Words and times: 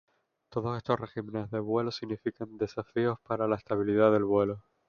Todos 0.49 0.77
estos 0.77 0.99
regímenes 0.99 1.51
de 1.51 1.59
vuelo 1.59 1.91
significan 1.91 2.57
desafíos 2.57 3.19
para 3.21 3.47
la 3.47 3.57
estabilidad 3.57 4.11
del 4.11 4.23
vuelo. 4.25 4.63